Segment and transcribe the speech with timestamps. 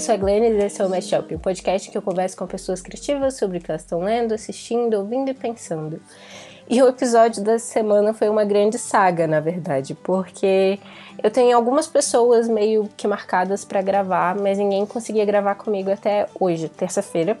[0.00, 2.46] Eu sou a Glenn e esse é o Mashup, um podcast que eu converso com
[2.46, 6.00] pessoas criativas sobre o que elas estão lendo, assistindo, ouvindo e pensando.
[6.70, 10.78] E o episódio da semana foi uma grande saga, na verdade, porque
[11.22, 16.26] eu tenho algumas pessoas meio que marcadas para gravar, mas ninguém conseguia gravar comigo até
[16.40, 17.38] hoje, terça-feira.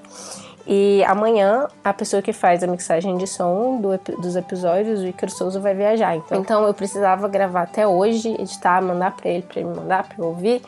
[0.66, 5.32] E amanhã, a pessoa que faz a mixagem de som do, dos episódios, o Icaro
[5.32, 6.14] Souza, vai viajar.
[6.14, 10.18] Então, então eu precisava gravar até hoje, editar, mandar para ele, para ele mandar, para
[10.18, 10.60] eu ouvir,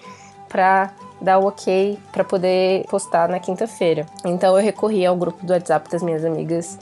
[0.48, 0.90] para
[1.22, 4.06] dar o ok para poder postar na quinta-feira.
[4.24, 6.78] Então eu recorri ao grupo do WhatsApp das minhas amigas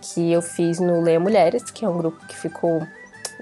[0.00, 2.86] que eu fiz no Leia Mulheres, que é um grupo que ficou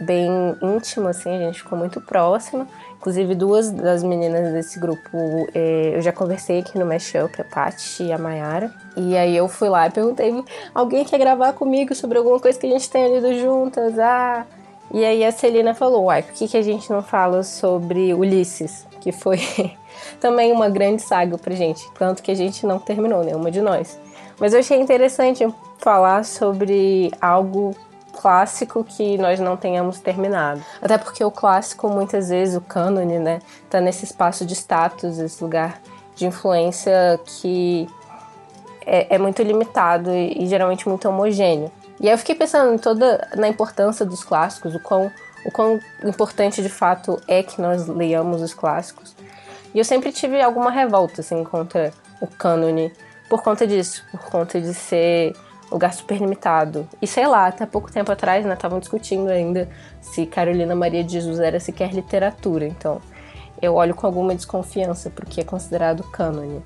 [0.01, 2.67] bem íntimo, assim, a gente ficou muito próximo.
[2.97, 5.19] Inclusive, duas das meninas desse grupo
[5.55, 8.73] é, eu já conversei aqui no Mashup, a Paty e a Mayara.
[8.97, 12.67] E aí eu fui lá e perguntei: alguém quer gravar comigo sobre alguma coisa que
[12.67, 13.99] a gente tenha lido juntas?
[13.99, 14.47] Ah.
[14.93, 18.87] E aí a Celina falou: uai, por que, que a gente não fala sobre Ulisses?
[19.01, 19.39] Que foi
[20.21, 23.99] também uma grande saga pra gente, tanto que a gente não terminou, nenhuma de nós.
[24.39, 25.47] Mas eu achei interessante
[25.79, 27.75] falar sobre algo
[28.13, 30.63] clássico que nós não tenhamos terminado.
[30.81, 35.43] Até porque o clássico, muitas vezes, o cânone, né, tá nesse espaço de status, esse
[35.43, 35.81] lugar
[36.15, 37.89] de influência que
[38.87, 41.71] é, é muito limitado e, e, geralmente muito homogêneo.
[42.03, 45.11] E aí eu fiquei pensando em toda na importância dos clássicos, o quão,
[45.47, 49.15] o quão importante de fato é que nós leiamos os clássicos.
[49.73, 52.93] E eu sempre tive alguma revolta assim contra o cânone
[53.29, 55.33] por conta disso, por conta de ser
[55.71, 56.89] lugar super limitado.
[57.01, 59.69] E sei lá, até pouco tempo atrás, né, estavam discutindo ainda
[60.01, 62.67] se Carolina Maria de Jesus era sequer literatura.
[62.67, 63.01] Então,
[63.61, 66.61] eu olho com alguma desconfiança porque é considerado cânone.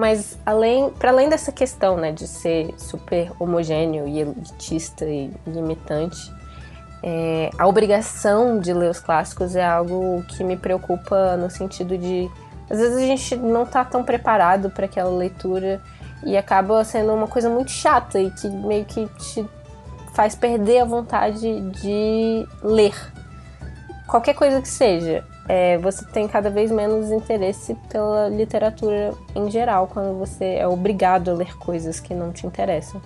[0.00, 6.32] Mas além, para além dessa questão, né, de ser super homogêneo e elitista e limitante,
[7.02, 12.30] é, a obrigação de ler os clássicos é algo que me preocupa no sentido de
[12.70, 15.82] às vezes a gente não está tão preparado para aquela leitura
[16.24, 19.46] e acaba sendo uma coisa muito chata e que meio que te
[20.14, 22.94] faz perder a vontade de ler.
[24.06, 29.88] Qualquer coisa que seja, é, você tem cada vez menos interesse pela literatura em geral
[29.88, 33.02] quando você é obrigado a ler coisas que não te interessam.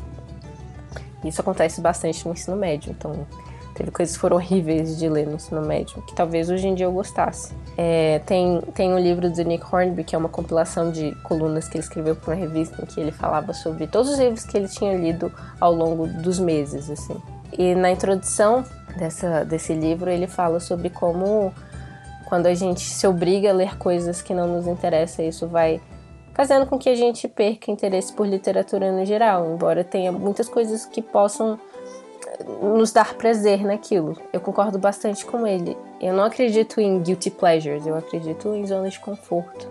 [1.25, 3.27] Isso acontece bastante no ensino médio, então
[3.75, 6.87] Teve coisas que foram horríveis de ler no ensino médio, que talvez hoje em dia
[6.87, 7.53] eu gostasse.
[7.77, 11.77] É, tem, tem um livro do Nick Hornby, que é uma compilação de colunas que
[11.77, 14.69] ele escreveu para uma revista, em que ele falava sobre todos os livros que ele
[14.69, 17.21] tinha lido ao longo dos meses, assim.
[17.59, 18.65] E na introdução
[18.97, 21.53] dessa, desse livro, ele fala sobre como,
[22.35, 25.81] quando a gente se obriga a ler coisas que não nos interessam, isso vai
[26.33, 30.85] fazendo com que a gente perca interesse por literatura no geral, embora tenha muitas coisas
[30.85, 31.57] que possam
[32.61, 34.19] nos dar prazer naquilo.
[34.33, 35.77] Eu concordo bastante com ele.
[36.01, 39.69] Eu não acredito em guilty pleasures, eu acredito em zonas de conforto.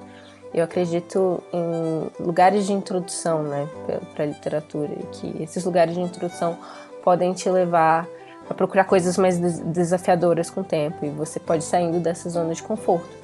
[0.53, 3.67] Eu acredito em lugares de introdução, né,
[4.15, 6.57] para literatura, que esses lugares de introdução
[7.03, 8.07] podem te levar
[8.49, 12.61] a procurar coisas mais desafiadoras com o tempo e você pode saindo dessa zona de
[12.61, 13.23] conforto.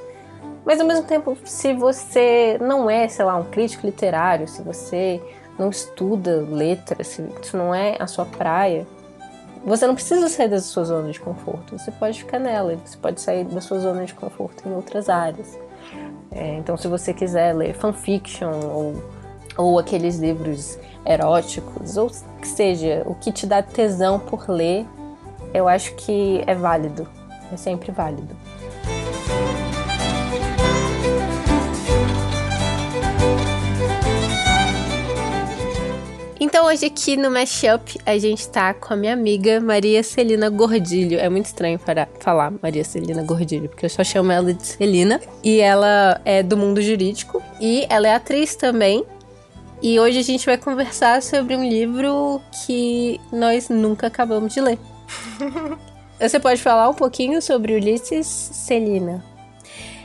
[0.66, 5.22] Mas ao mesmo tempo, se você não é, sei lá, um crítico literário, se você
[5.58, 8.85] não estuda letras, se isso não é a sua praia,
[9.66, 13.19] você não precisa sair da sua zona de conforto, você pode ficar nela, você pode
[13.19, 15.59] sair da sua zona de conforto em outras áreas.
[16.31, 19.03] É, então, se você quiser ler fanfiction ou,
[19.58, 22.09] ou aqueles livros eróticos, ou
[22.40, 24.85] que seja, o que te dá tesão por ler,
[25.53, 27.07] eu acho que é válido,
[27.51, 28.35] é sempre válido.
[36.41, 41.19] Então hoje aqui no Mashup a gente tá com a minha amiga Maria Celina Gordilho.
[41.19, 45.19] É muito estranho para falar Maria Celina Gordilho, porque eu só chamo ela de Celina.
[45.43, 49.05] E ela é do mundo jurídico e ela é atriz também.
[49.81, 54.79] E hoje a gente vai conversar sobre um livro que nós nunca acabamos de ler.
[56.20, 59.23] Você pode falar um pouquinho sobre Ulisses Celina?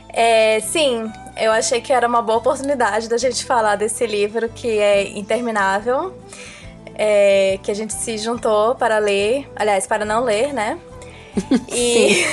[0.09, 4.79] É, sim, eu achei que era uma boa oportunidade da gente falar desse livro que
[4.79, 6.17] é interminável,
[6.95, 10.79] é, que a gente se juntou para ler, aliás, para não ler, né?
[11.69, 12.25] E...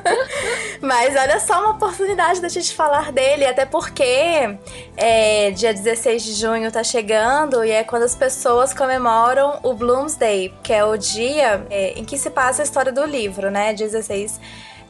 [0.80, 4.56] Mas olha só uma oportunidade da gente falar dele, até porque
[4.96, 10.52] é, dia 16 de junho tá chegando e é quando as pessoas comemoram o Bloomsday,
[10.62, 13.72] que é o dia é, em que se passa a história do livro, né?
[13.72, 14.40] 16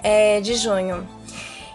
[0.02, 1.06] é, de junho.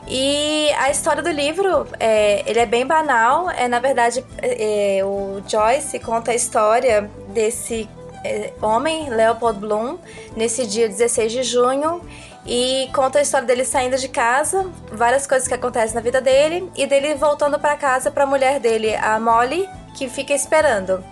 [0.08, 3.50] E a história do livro, é, ele é bem banal.
[3.50, 7.88] É na verdade é, o Joyce conta a história desse
[8.24, 9.98] é, homem, Leopold Bloom,
[10.36, 12.02] nesse dia 16 de junho,
[12.46, 16.70] e conta a história dele saindo de casa, várias coisas que acontecem na vida dele
[16.76, 21.04] e dele voltando para casa para a mulher dele, a Molly, que fica esperando.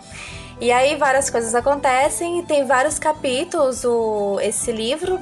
[0.59, 5.19] E aí várias coisas acontecem, tem vários capítulos o, esse livro.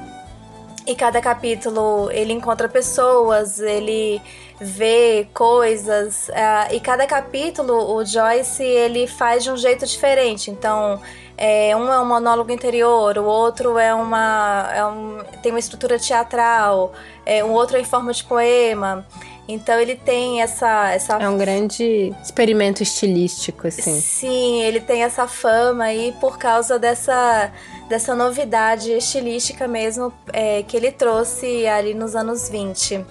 [0.86, 4.22] E cada capítulo ele encontra pessoas, ele
[4.60, 6.28] vê coisas.
[6.28, 10.50] Uh, e cada capítulo o Joyce ele faz de um jeito diferente.
[10.50, 11.00] Então
[11.36, 15.98] é, um é um monólogo interior, o outro é uma é um, tem uma estrutura
[15.98, 16.92] teatral,
[17.24, 19.06] é, um outro é em forma de poema.
[19.48, 21.14] Então ele tem essa, essa.
[21.18, 24.00] É um grande experimento estilístico, assim.
[24.00, 27.52] Sim, ele tem essa fama aí por causa dessa,
[27.88, 33.04] dessa novidade estilística mesmo é, que ele trouxe ali nos anos 20,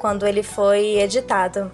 [0.00, 1.70] quando ele foi editado.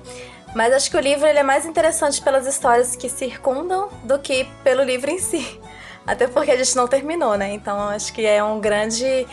[0.55, 4.47] Mas acho que o livro ele é mais interessante pelas histórias que circundam do que
[4.63, 5.59] pelo livro em si.
[6.07, 7.53] Até porque a gente não terminou, né?
[7.53, 9.27] Então acho que é um grande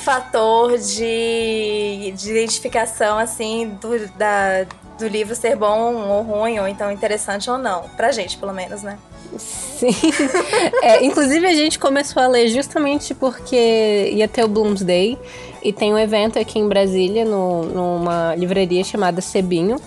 [0.00, 4.64] fator de, de identificação, assim, do, da,
[4.98, 7.82] do livro ser bom ou ruim, ou então interessante ou não.
[7.96, 8.98] Pra gente, pelo menos, né?
[9.38, 9.90] Sim.
[10.82, 15.18] É, inclusive, a gente começou a ler justamente porque ia ter o Bloomsday.
[15.62, 19.78] E tem um evento aqui em Brasília, no, numa livraria chamada Sebinho,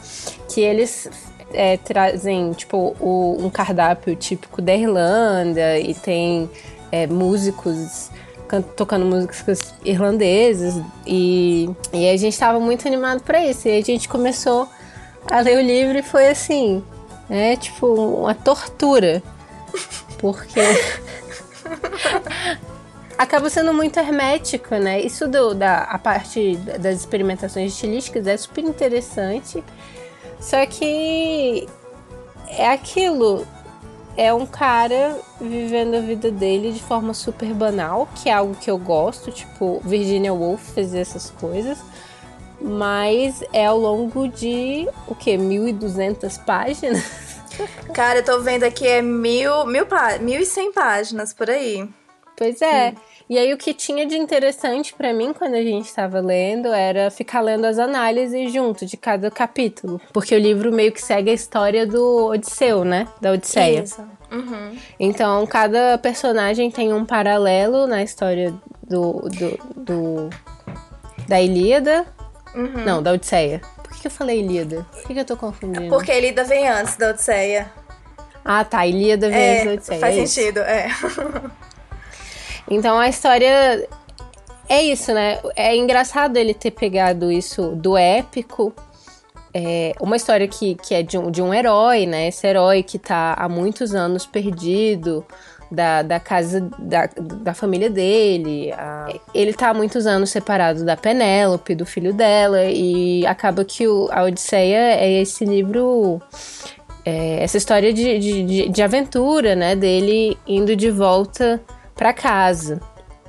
[0.47, 1.09] que eles
[1.53, 6.50] é, trazem, tipo, o, um cardápio típico da Irlanda e tem
[6.91, 8.09] é, músicos
[8.75, 13.67] tocando músicas irlandesas e, e a gente estava muito animado para isso.
[13.67, 14.67] E a gente começou
[15.31, 16.83] a ler o livro e foi assim,
[17.29, 19.23] é tipo uma tortura.
[20.19, 20.59] Porque
[23.17, 25.01] acaba sendo muito hermético, né?
[25.01, 29.63] Isso do, da a parte das experimentações estilísticas é super interessante.
[30.44, 31.68] Só que
[32.50, 33.48] é aquilo
[34.18, 38.69] é um cara vivendo a vida dele de forma super banal, que é algo que
[38.69, 41.80] eu gosto, tipo, Virginia Woolf fazer essas coisas.
[42.62, 45.31] Mas é ao longo de o que?
[45.31, 47.04] 1.200 páginas?
[47.94, 49.88] Cara, eu tô vendo aqui é mil, mil,
[50.22, 51.89] mil e cem páginas por aí.
[52.38, 52.89] Pois é.
[52.89, 53.12] Hum.
[53.30, 57.10] E aí o que tinha de interessante para mim quando a gente estava lendo era
[57.10, 61.34] ficar lendo as análises junto de cada capítulo, porque o livro meio que segue a
[61.34, 63.08] história do Odisseu, né?
[63.22, 63.84] Da Odisseia.
[63.84, 64.02] Isso.
[64.31, 64.78] Uhum.
[65.00, 68.54] Então cada personagem tem um paralelo na história
[68.84, 70.30] do, do, do
[71.28, 72.06] da Ilíada.
[72.54, 72.84] Uhum.
[72.86, 73.62] Não, da Odisseia.
[73.84, 74.86] Por que eu falei Ilíada?
[74.92, 75.90] Por que eu tô confundindo?
[75.90, 77.72] Porque a Ilíada vem antes da Odisseia.
[78.44, 78.86] Ah, tá.
[78.86, 80.00] Ilíada vem é, antes da Odisseia.
[80.00, 80.88] Faz é sentido, é.
[82.69, 83.88] Então a história
[84.69, 85.39] é isso, né?
[85.56, 88.74] É engraçado ele ter pegado isso do épico.
[89.54, 92.27] É uma história que, que é de um, de um herói, né?
[92.27, 95.24] Esse herói que tá há muitos anos perdido
[95.69, 98.71] da, da casa da, da família dele.
[98.71, 103.88] A, ele tá há muitos anos separado da Penélope, do filho dela, e acaba que
[103.88, 106.21] o, a Odisseia é esse livro.
[107.06, 109.75] É, essa história de, de, de aventura, né?
[109.75, 111.62] Dele indo de volta
[112.03, 112.81] para casa.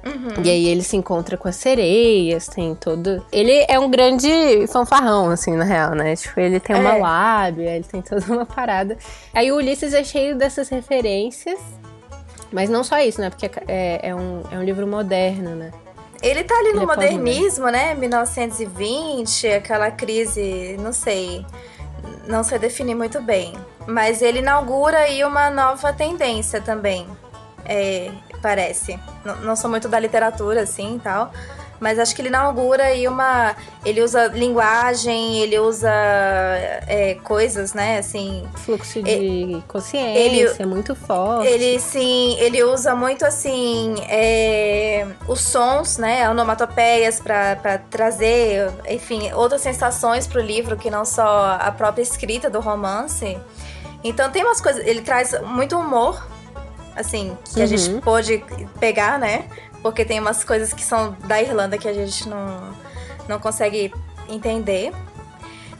[0.05, 0.43] Uhum.
[0.45, 3.25] E aí ele se encontra com as sereias, tem todo.
[3.31, 4.29] Ele é um grande
[4.67, 6.17] fanfarrão, assim, na real, né?
[6.17, 6.99] Tipo, ele tem uma é.
[6.99, 8.99] lábia, ele tem toda uma parada.
[9.33, 11.61] Aí o Ulisses é cheio dessas referências.
[12.51, 13.31] Mas não só isso, né?
[13.31, 15.71] Porque é, é, um, é um livro moderno, né?
[16.21, 17.95] Ele tá ali no é modernismo, né?
[17.95, 21.47] 1920, aquela crise, não sei.
[22.27, 23.55] Não sei definir muito bem.
[23.87, 27.07] Mas ele inaugura aí uma nova tendência também.
[27.65, 28.11] É,
[28.45, 29.01] parece.
[29.25, 31.33] Não, não sou muito da literatura, assim, e tal.
[31.81, 33.57] Mas acho que ele inaugura aí uma...
[33.85, 35.91] Ele usa linguagem, ele usa
[36.87, 38.47] é, coisas, né, assim...
[38.55, 41.49] Fluxo de ele, consciência, ele, muito forte.
[41.49, 49.61] Ele, sim, ele usa muito, assim, é, os sons, né, onomatopeias para trazer, enfim, outras
[49.61, 53.37] sensações pro livro que não só a própria escrita do romance.
[54.03, 54.87] Então tem umas coisas...
[54.87, 56.25] Ele traz muito humor
[56.97, 57.65] assim, que uhum.
[57.65, 58.01] a gente uhum.
[58.01, 58.45] pôde
[58.79, 59.47] pegar, né?
[59.83, 62.75] Porque tem umas coisas que são da Irlanda que a gente não,
[63.29, 63.93] não consegue
[64.29, 64.93] entender.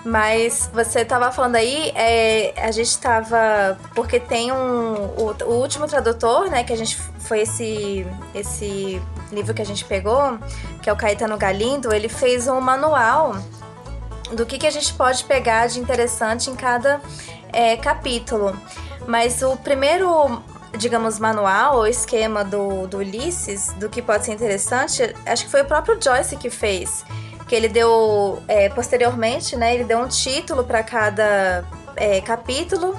[0.05, 3.79] Mas você estava falando aí, é, a gente estava.
[3.95, 4.95] Porque tem um.
[5.17, 6.63] O, o, último tradutor, né?
[6.63, 6.99] Que a gente.
[7.21, 9.01] Foi esse, esse
[9.33, 10.39] livro que a gente pegou,
[10.83, 13.35] que é o Caetano Galindo, ele fez um manual
[14.33, 17.01] do que, que a gente pode pegar de interessante em cada
[17.51, 18.55] é, capítulo.
[19.07, 20.43] Mas o primeiro
[20.77, 25.63] digamos, manual ou esquema do, do Ulisses, do que pode ser interessante, acho que foi
[25.63, 27.05] o próprio Joyce que fez.
[27.49, 31.65] Que ele deu, é, posteriormente, né, ele deu um título para cada
[31.97, 32.97] é, capítulo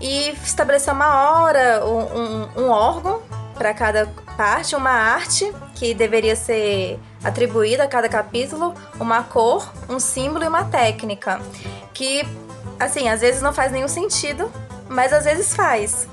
[0.00, 3.20] e estabeleceu uma hora, um, um, um órgão
[3.54, 10.00] para cada parte, uma arte que deveria ser atribuída a cada capítulo, uma cor, um
[10.00, 11.40] símbolo e uma técnica.
[11.92, 12.26] Que,
[12.78, 14.50] assim, às vezes não faz nenhum sentido,
[14.88, 16.08] mas às vezes faz.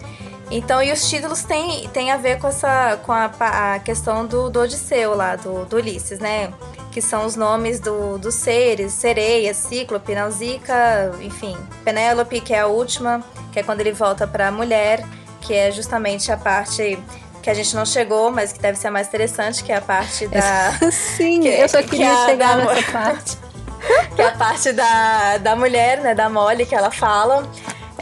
[0.49, 3.29] Então, e os títulos têm, têm a ver com, essa, com a,
[3.73, 6.53] a questão do, do Odisseu lá, do, do Ulisses, né?
[6.91, 11.57] Que são os nomes do, dos seres, sereia, cíclope, Nausicaa, enfim.
[11.83, 15.03] Penélope, que é a última, que é quando ele volta para a mulher,
[15.41, 16.97] que é justamente a parte
[17.43, 19.81] que a gente não chegou, mas que deve ser a mais interessante, que é a
[19.81, 20.73] parte da.
[20.91, 23.37] Sim, que, eu só queria que chegar da, nessa parte.
[24.15, 27.47] que é a parte da, da mulher, né, da Molly, que ela fala.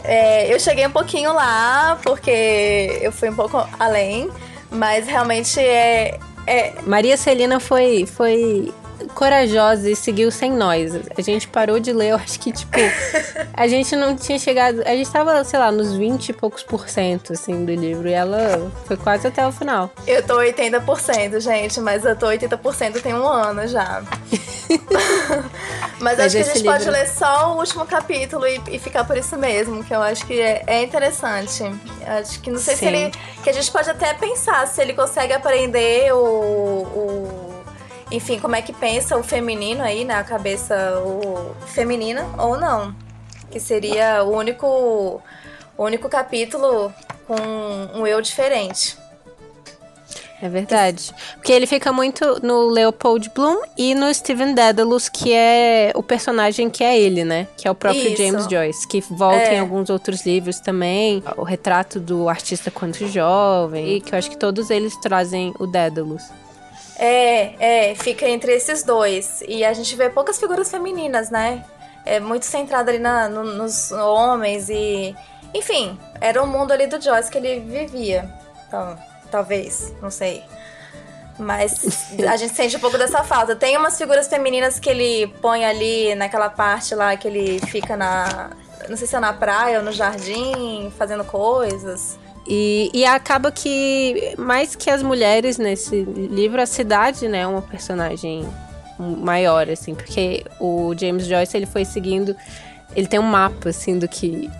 [0.06, 4.30] É, eu cheguei um pouquinho lá, porque eu fui um pouco além,
[4.70, 6.18] mas realmente é.
[6.46, 6.74] é...
[6.86, 8.72] Maria Celina foi, foi
[9.14, 10.92] corajosa e seguiu sem nós.
[11.16, 12.78] A gente parou de ler, eu acho que, tipo,
[13.52, 14.82] a gente não tinha chegado.
[14.82, 18.08] A gente tava, sei lá, nos 20 e poucos por cento, assim, do livro.
[18.08, 19.90] E ela foi quase até o final.
[20.06, 24.02] Eu tô 80%, gente, mas eu tô 80% tem um ano já.
[26.00, 26.72] mas, mas acho que a gente livro...
[26.72, 30.26] pode ler só o último capítulo e, e, ficar por isso mesmo, que eu acho
[30.26, 31.62] que é, é interessante.
[32.06, 32.80] Acho que não sei Sim.
[32.80, 33.12] se ele.
[33.42, 37.45] Que a gente pode até pensar se ele consegue aprender o, o
[38.10, 40.14] enfim, como é que pensa o feminino aí, né?
[40.14, 42.94] A cabeça o feminina ou não.
[43.50, 45.20] Que seria o único,
[45.76, 46.92] o único capítulo
[47.26, 47.34] com
[47.94, 48.96] um eu diferente.
[50.40, 51.14] É verdade.
[51.34, 56.68] Porque ele fica muito no Leopold Bloom e no Steven Dedalus, que é o personagem
[56.68, 57.48] que é ele, né?
[57.56, 58.22] Que é o próprio Isso.
[58.22, 59.54] James Joyce, que volta é.
[59.54, 61.24] em alguns outros livros também.
[61.36, 65.66] O retrato do artista quando jovem, e que eu acho que todos eles trazem o
[65.66, 66.22] Dedalus.
[66.98, 69.42] É, é, fica entre esses dois.
[69.46, 71.64] E a gente vê poucas figuras femininas, né?
[72.04, 75.14] É muito centrado ali na, no, nos homens e.
[75.54, 78.30] Enfim, era o mundo ali do Joyce que ele vivia.
[78.66, 78.98] Então,
[79.30, 80.42] talvez, não sei.
[81.38, 83.54] Mas a gente sente um pouco dessa falta.
[83.54, 88.50] Tem umas figuras femininas que ele põe ali naquela parte lá que ele fica na.
[88.88, 92.18] Não sei se é na praia ou no jardim, fazendo coisas.
[92.48, 97.62] E, e acaba que, mais que as mulheres nesse livro, a cidade, né, é uma
[97.62, 98.46] personagem
[98.98, 102.34] maior, assim, porque o James Joyce, ele foi seguindo
[102.96, 104.50] ele tem um mapa assim do que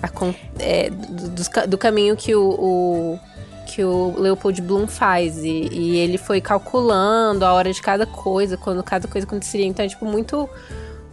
[0.58, 3.18] é, do, do, do, caminho que o, o,
[3.66, 5.38] que o Leopold Bloom faz.
[5.38, 9.84] E, e, ele foi calculando a hora de cada coisa quando cada coisa aconteceria então
[9.84, 10.48] é tipo muito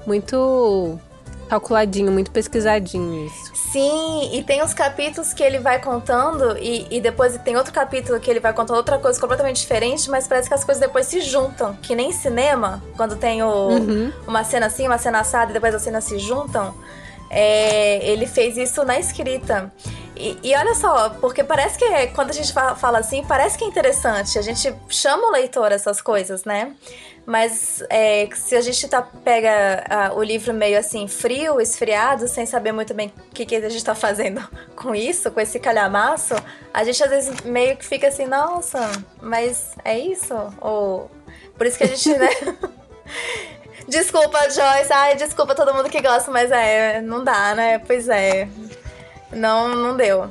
[0.05, 0.99] muito
[1.47, 7.01] calculadinho muito pesquisadinho isso Sim, e tem uns capítulos que ele vai contando, e, e
[7.01, 10.53] depois tem outro capítulo que ele vai contando outra coisa completamente diferente, mas parece que
[10.53, 11.75] as coisas depois se juntam.
[11.81, 14.13] Que nem cinema, quando tem o, uhum.
[14.27, 16.75] uma cena assim, uma cena assada, e depois as cenas se juntam.
[17.33, 19.71] É, ele fez isso na escrita.
[20.15, 23.67] E, e, olha só, porque parece que quando a gente fala assim, parece que é
[23.67, 24.37] interessante.
[24.37, 26.75] A gente chama o leitor essas coisas, né?
[27.25, 32.45] Mas é, se a gente tá, pega uh, o livro meio assim, frio, esfriado, sem
[32.45, 36.35] saber muito bem o que, que a gente tá fazendo com isso, com esse calhamaço,
[36.73, 40.35] a gente às vezes meio que fica assim, nossa, mas é isso?
[40.59, 41.09] Ou.
[41.57, 42.29] Por isso que a gente, né?
[43.87, 44.91] desculpa, Joyce.
[44.91, 47.79] Ai, desculpa todo mundo que gosta, mas é, não dá, né?
[47.79, 48.47] Pois é.
[49.31, 50.29] Não, não deu.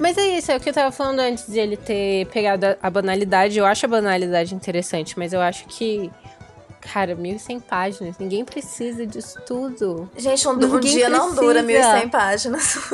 [0.00, 2.90] Mas é isso, é o que eu tava falando antes de ele ter pegado a
[2.90, 3.58] banalidade.
[3.58, 6.10] Eu acho a banalidade interessante, mas eu acho que.
[6.80, 8.18] Cara, 1.100 páginas.
[8.18, 10.08] Ninguém precisa disso tudo.
[10.16, 11.08] Gente, um, um dia precisa.
[11.08, 12.78] não dura 1.100 páginas.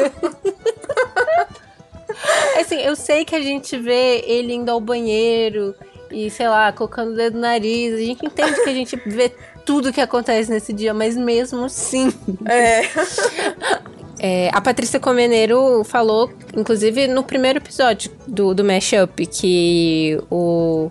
[2.59, 5.75] assim, eu sei que a gente vê ele indo ao banheiro
[6.11, 7.95] e, sei lá, colocando o dedo no nariz.
[7.95, 9.33] A gente entende que a gente vê
[9.65, 12.13] tudo que acontece nesse dia, mas mesmo assim.
[12.47, 12.83] É.
[14.27, 20.91] É, a Patrícia Comeneiro falou, inclusive no primeiro episódio do, do Mashup, que o,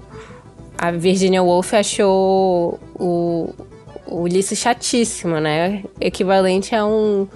[0.77, 3.49] a Virginia Woolf achou o,
[4.05, 5.83] o Ulisses chatíssimo, né?
[5.99, 7.27] Equivalente a um,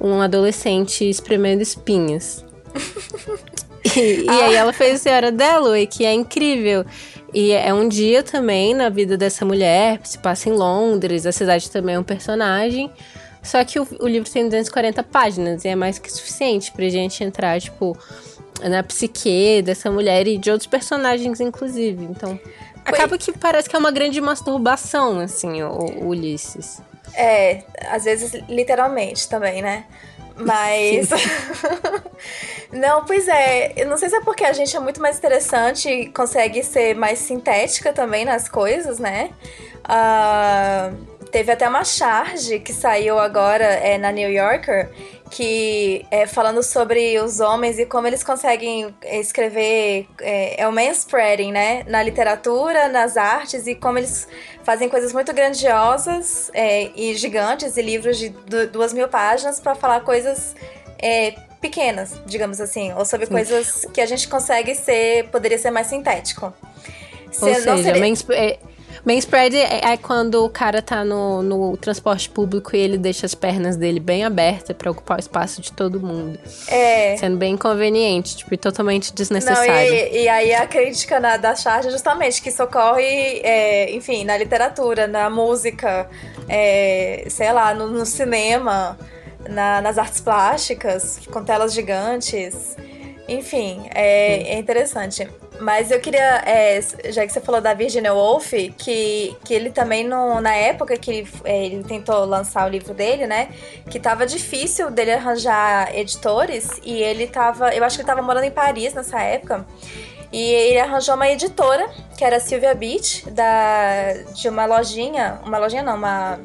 [0.00, 2.44] um adolescente espremendo espinhos.
[3.94, 6.84] e, e aí ela fez a Senhora Dalloway, que é incrível.
[7.34, 11.70] E é um dia também na vida dessa mulher, se passa em Londres, a cidade
[11.70, 12.90] também é um personagem.
[13.42, 17.24] Só que o, o livro tem 240 páginas e é mais que suficiente pra gente
[17.24, 17.96] entrar, tipo,
[18.62, 22.04] na psique dessa mulher e de outros personagens, inclusive.
[22.04, 22.38] Então,
[22.84, 26.80] acaba que parece que é uma grande masturbação, assim, o, o Ulisses.
[27.14, 29.84] É, às vezes literalmente também, né?
[30.36, 31.10] Mas.
[32.72, 33.72] não, pois é.
[33.76, 36.94] Eu não sei se é porque a gente é muito mais interessante e consegue ser
[36.94, 39.30] mais sintética também nas coisas, né?
[39.84, 44.90] Uh, Teve até uma charge que saiu agora é, na New Yorker
[45.30, 51.50] que é falando sobre os homens e como eles conseguem escrever é, é o manspreading,
[51.50, 54.28] né, na literatura, nas artes e como eles
[54.62, 58.28] fazem coisas muito grandiosas é, e gigantes e livros de
[58.70, 60.54] duas mil páginas para falar coisas
[60.98, 63.32] é, pequenas, digamos assim, ou sobre Sim.
[63.32, 66.52] coisas que a gente consegue ser, poderia ser mais sintético.
[67.30, 68.58] Se ou seja, seria...
[69.02, 72.96] É, Main spread é, é, quando o cara tá no, no transporte público e ele
[72.96, 76.38] deixa as pernas dele bem abertas para ocupar o espaço de todo mundo.
[76.68, 77.16] É.
[77.16, 79.72] Sendo bem inconveniente, tipo, e totalmente desnecessário.
[79.72, 83.90] Não, e, e, aí a crítica na, da charge é justamente que isso ocorre, é,
[83.92, 86.08] enfim, na literatura, na música,
[86.48, 88.98] é, sei lá, no, no cinema,
[89.48, 92.76] na, nas artes plásticas, com telas gigantes.
[93.28, 95.28] Enfim, é, é interessante.
[95.62, 100.04] Mas eu queria, é, já que você falou da Virginia Woolf, que, que ele também,
[100.04, 103.48] no, na época que ele, é, ele tentou lançar o livro dele, né?
[103.88, 106.68] Que tava difícil dele arranjar editores.
[106.82, 107.74] E ele tava.
[107.74, 109.64] Eu acho que ele tava morando em Paris nessa época.
[110.32, 115.38] E ele arranjou uma editora, que era a Sylvia Beach, da, de uma lojinha.
[115.44, 116.40] Uma lojinha não, uma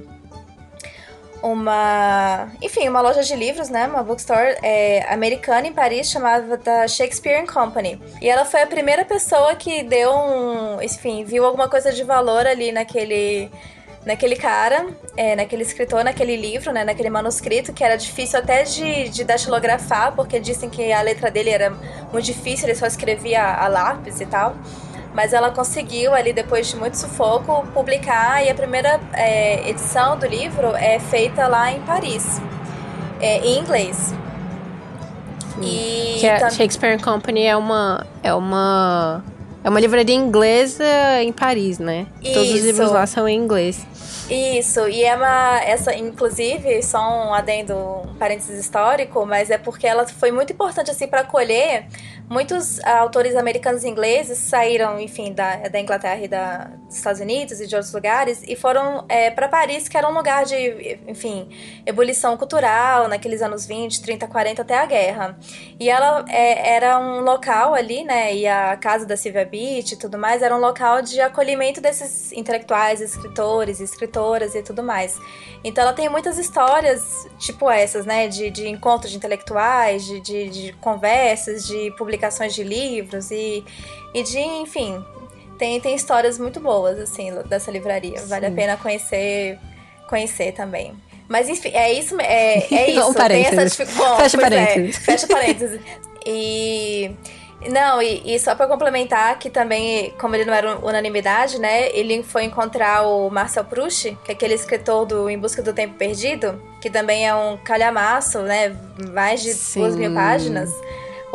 [1.42, 6.88] uma, enfim, uma loja de livros, né, uma bookstore é, americana em Paris chamada da
[6.88, 8.02] Shakespeare Company.
[8.22, 12.46] E ela foi a primeira pessoa que deu um, enfim, viu alguma coisa de valor
[12.48, 13.50] ali naquele
[14.06, 19.10] naquele cara, é, naquele escritor, naquele livro, né, naquele manuscrito, que era difícil até de,
[19.10, 23.68] de datilografar, porque dizem que a letra dele era muito difícil, ele só escrevia a
[23.68, 24.56] lápis e tal
[25.18, 30.28] mas ela conseguiu ali depois de muito sufoco publicar e a primeira é, edição do
[30.28, 32.40] livro é feita lá em Paris,
[33.20, 34.14] é, em inglês.
[35.60, 39.24] E que a Shakespeare Company é uma é uma
[39.64, 40.86] é uma livraria inglesa
[41.24, 42.06] em Paris, né?
[42.22, 42.34] Isso.
[42.36, 43.88] Todos os livros lá são em inglês.
[44.30, 45.62] Isso, e é uma.
[45.64, 50.92] Essa, inclusive, só um adendo, um parênteses histórico, mas é porque ela foi muito importante
[50.92, 51.86] assim para acolher
[52.30, 57.62] muitos autores americanos e ingleses saíram, enfim, da, da Inglaterra e da, dos Estados Unidos
[57.62, 61.50] e de outros lugares e foram é, para Paris, que era um lugar de, enfim,
[61.86, 65.40] ebulição cultural naqueles anos 20, 30, 40 até a guerra.
[65.80, 69.98] E ela é, era um local ali, né, e a casa da Sylvia Beach e
[69.98, 75.18] tudo mais era um local de acolhimento desses intelectuais, escritores, escritoras e tudo mais.
[75.64, 80.50] Então ela tem muitas histórias, tipo essas, né, de, de encontros de intelectuais, de, de,
[80.50, 83.64] de conversas, de publicações publicações de livros e,
[84.14, 85.04] e de, enfim,
[85.58, 88.22] tem, tem histórias muito boas, assim, dessa livraria.
[88.26, 88.54] Vale Sim.
[88.54, 89.60] a pena conhecer,
[90.10, 90.94] conhecer também.
[91.30, 92.20] Mas enfim, é isso.
[92.20, 93.10] É, é isso.
[93.10, 93.78] um parênteses.
[93.96, 94.96] Bom, fecha é, parênteses.
[94.96, 95.82] É, fecha parênteses.
[96.26, 97.12] E.
[97.70, 101.90] Não, e, e só para complementar, que também, como ele não era unanimidade, né?
[101.90, 105.96] Ele foi encontrar o Marcel Proust, que é aquele escritor do Em Busca do Tempo
[105.96, 108.78] Perdido, que também é um calhamaço, né?
[109.12, 109.80] Mais de Sim.
[109.80, 110.72] duas mil páginas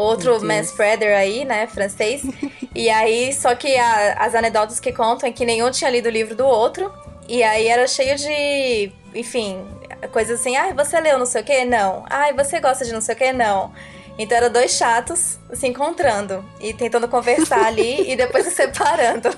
[0.03, 2.23] outro manspreader aí, né, francês.
[2.75, 6.13] e aí, só que a, as anedotas que contam é que nenhum tinha lido o
[6.13, 6.93] livro do outro.
[7.29, 9.65] E aí era cheio de, enfim,
[10.11, 11.65] coisas assim, ah, você leu não sei o que?
[11.65, 12.05] Não.
[12.11, 13.33] Ah, você gosta de não sei o que?
[13.33, 13.73] Não.
[14.19, 19.31] Então eram dois chatos se encontrando e tentando conversar ali e depois se separando.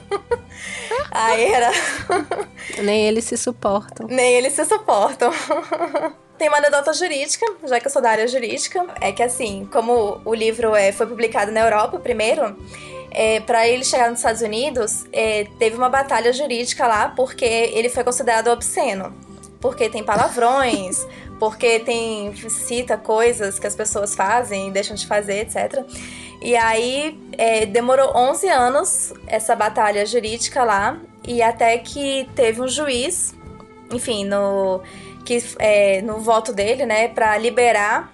[1.11, 1.71] Aí era.
[2.83, 4.07] Nem eles se suportam.
[4.09, 5.33] Nem eles se suportam.
[6.39, 10.21] Tem uma anedota jurídica, já que eu sou da área jurídica, é que assim, como
[10.25, 12.57] o livro é, foi publicado na Europa primeiro,
[13.15, 17.89] é, para ele chegar nos Estados Unidos, é, teve uma batalha jurídica lá porque ele
[17.89, 19.15] foi considerado obsceno.
[19.61, 21.07] Porque tem palavrões,
[21.39, 25.85] porque tem cita coisas que as pessoas fazem deixam de fazer, etc.
[26.43, 32.69] E aí é, demorou 11 anos essa batalha jurídica lá, e até que teve um
[32.69, 33.35] juiz,
[33.91, 34.83] enfim, no
[35.25, 38.13] que é, no voto dele, né, para liberar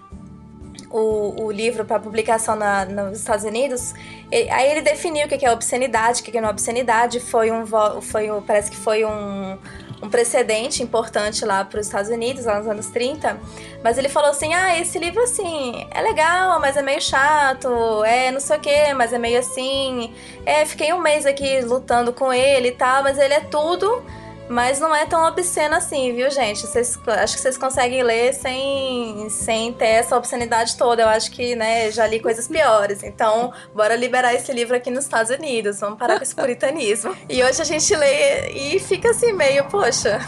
[0.90, 3.94] o, o livro para publicação na, nos Estados Unidos,
[4.31, 7.64] ele, aí ele definiu o que é obscenidade, o que é não obscenidade, foi um,
[8.03, 9.57] foi um, parece que foi um,
[10.03, 13.38] um precedente importante lá para os Estados Unidos, lá nos anos 30,
[13.85, 17.68] mas ele falou assim, ah, esse livro, assim, é legal, mas é meio chato,
[18.05, 20.12] é não sei o que, mas é meio assim,
[20.44, 24.03] é, fiquei um mês aqui lutando com ele e tal, mas ele é tudo
[24.51, 26.67] mas não é tão obsceno assim, viu, gente?
[26.67, 31.03] Vocês, acho que vocês conseguem ler sem, sem ter essa obscenidade toda.
[31.03, 33.05] Eu acho que, né, já li coisas piores.
[33.05, 35.79] Então, bora liberar esse livro aqui nos Estados Unidos.
[35.79, 37.17] Vamos parar com esse puritanismo.
[37.29, 40.19] E hoje a gente lê e fica assim, meio, poxa.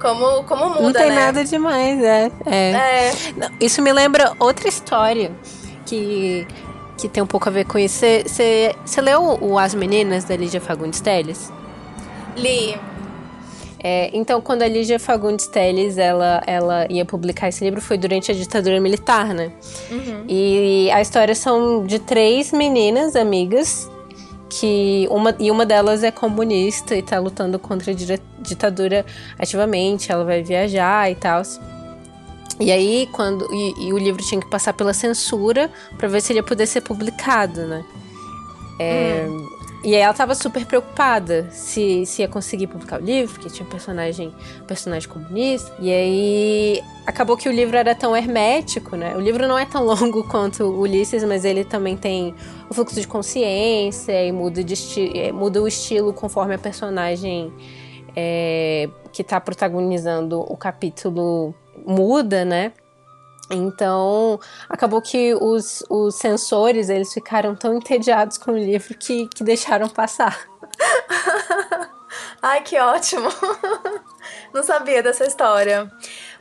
[0.00, 1.14] Como, como muda, Não tem né?
[1.14, 2.30] nada demais, é.
[2.46, 2.70] é.
[2.70, 3.12] é.
[3.36, 5.30] Não, isso me lembra outra história
[5.84, 6.46] que
[6.96, 8.04] que tem um pouco a ver com isso.
[8.24, 11.52] Você leu o As Meninas, da Lídia Fagundes Telles?
[12.36, 12.91] Li.
[13.84, 18.30] É, então, quando a Lígia Fagundes Telles ela, ela ia publicar esse livro, foi durante
[18.30, 19.50] a ditadura militar, né?
[19.90, 20.24] Uhum.
[20.28, 23.90] E a história são de três meninas amigas
[24.48, 27.94] que uma e uma delas é comunista e tá lutando contra a
[28.40, 29.04] ditadura
[29.38, 31.42] ativamente, ela vai viajar e tal.
[32.60, 36.32] E aí quando e, e, o livro tinha que passar pela censura para ver se
[36.32, 37.84] ele ia poder ser publicado, né?
[38.78, 39.51] É, hum.
[39.84, 43.66] E aí ela tava super preocupada se, se ia conseguir publicar o livro, porque tinha
[43.66, 45.74] um personagem, um personagem comunista.
[45.80, 49.16] E aí acabou que o livro era tão hermético, né?
[49.16, 52.32] O livro não é tão longo quanto Ulisses, mas ele também tem
[52.70, 57.52] o fluxo de consciência e muda, de é, muda o estilo conforme a personagem
[58.14, 61.52] é, que tá protagonizando o capítulo
[61.84, 62.72] muda, né?
[63.50, 69.44] Então, acabou que os, os sensores, eles ficaram tão entediados com o livro que, que
[69.44, 70.46] deixaram passar.
[72.40, 73.28] Ai, que ótimo!
[74.52, 75.90] Não sabia dessa história.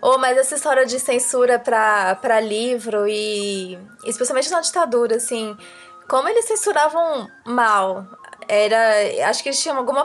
[0.01, 5.55] Oh, mas essa história de censura para livro e especialmente na ditadura, assim,
[6.07, 8.05] como eles censuravam mal.
[8.53, 10.03] Era, acho que eles tinham alguma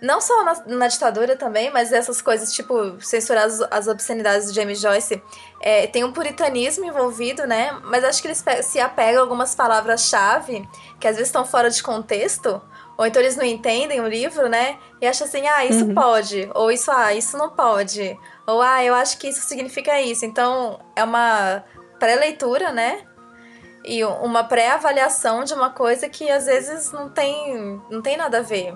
[0.00, 4.54] não só na, na, ditadura também, mas essas coisas, tipo, censurar as, as obscenidades do
[4.54, 5.20] James Joyce.
[5.60, 7.76] É, tem um puritanismo envolvido, né?
[7.82, 10.68] Mas acho que eles se apegam a algumas palavras-chave
[11.00, 12.62] que às vezes estão fora de contexto.
[12.96, 14.78] Ou então eles não entendem o livro, né?
[15.00, 15.94] E acham assim, ah, isso uhum.
[15.94, 16.48] pode.
[16.54, 18.16] Ou isso, ah, isso não pode.
[18.46, 20.24] Ou, ah, eu acho que isso significa isso.
[20.24, 21.64] Então, é uma
[21.98, 23.04] pré-leitura, né?
[23.84, 28.42] E uma pré-avaliação de uma coisa que às vezes não tem, não tem nada a
[28.42, 28.74] ver.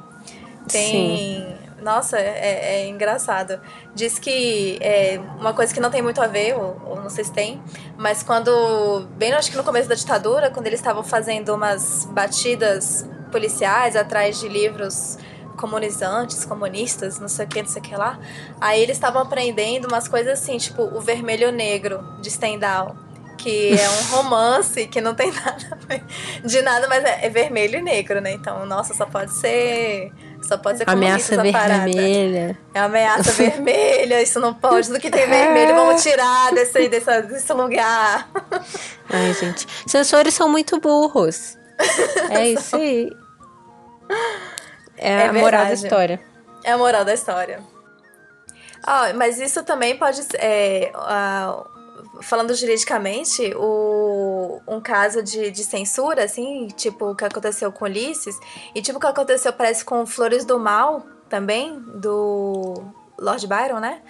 [0.68, 1.40] Tem.
[1.40, 1.68] Sim.
[1.80, 3.60] Nossa, é, é, engraçado.
[3.94, 7.24] Diz que é uma coisa que não tem muito a ver, ou, ou, não sei
[7.24, 7.62] se tem,
[7.96, 13.08] mas quando, bem acho que no começo da ditadura, quando eles estavam fazendo umas batidas
[13.30, 15.18] policiais atrás de livros
[15.56, 18.18] comunizantes, comunistas, não sei o que, não sei o que lá,
[18.60, 22.96] aí eles estavam aprendendo umas coisas assim, tipo o Vermelho Negro de Stendhal
[23.38, 25.79] que é um romance que não tem nada
[26.44, 28.33] de nada, mas é, é, vermelho e negro, né?
[28.33, 30.12] Então, nossa, só pode ser.
[30.42, 32.59] Só pode ser ameaça vermelha.
[32.74, 34.88] É ameaça vermelha, isso não pode.
[34.88, 38.29] Tudo que tem vermelho, vamos tirar desse, desse, desse lugar.
[39.09, 39.66] Ai, gente.
[39.87, 41.57] Sensores são muito burros.
[42.31, 43.11] É isso aí.
[44.96, 45.38] É, é a verdade.
[45.40, 46.20] moral da história.
[46.64, 47.61] É a moral da história.
[48.83, 50.38] Ah, mas isso também pode ser.
[50.40, 51.77] É, uh,
[52.22, 58.38] falando juridicamente, o, um caso de, de censura, assim, tipo o que aconteceu com Ulisses,
[58.74, 62.82] e tipo o que aconteceu, parece, com Flores do Mal também, do
[63.18, 64.00] Lord Byron, né?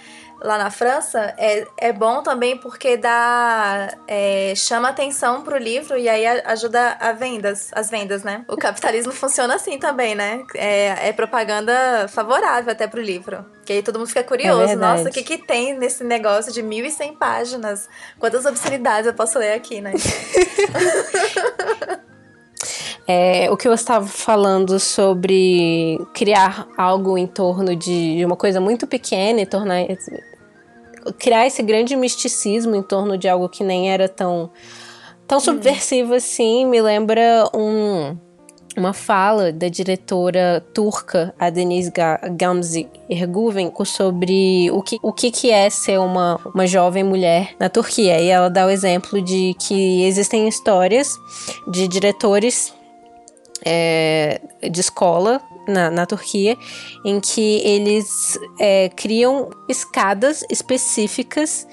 [0.40, 6.08] Lá na França é, é bom também porque dá é, chama atenção pro livro e
[6.08, 8.44] aí ajuda a vendas, as vendas, né?
[8.48, 10.44] O capitalismo funciona assim também, né?
[10.54, 13.44] É, é propaganda favorável até pro livro.
[13.64, 14.72] Que aí todo mundo fica curioso.
[14.72, 17.88] É Nossa, o que, que tem nesse negócio de 1.100 páginas?
[18.18, 19.92] Quantas obscenidades eu posso ler aqui, né?
[23.10, 28.86] É, o que eu estava falando sobre criar algo em torno de uma coisa muito
[28.86, 29.78] pequena e tornar
[31.18, 34.50] criar esse grande misticismo em torno de algo que nem era tão
[35.26, 38.14] tão subversivo assim, me lembra um
[38.76, 41.92] uma fala da diretora turca, a Denise
[42.36, 47.68] Gamze Erguven, sobre o que, o que, que é ser uma, uma jovem mulher na
[47.68, 48.20] Turquia.
[48.20, 51.18] E ela dá o exemplo de que existem histórias
[51.66, 52.72] de diretores
[53.64, 54.40] é,
[54.70, 56.56] de escola na, na, Turquia,
[57.04, 61.66] em que eles é, criam escadas específicas